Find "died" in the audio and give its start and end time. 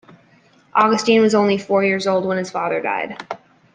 2.81-3.23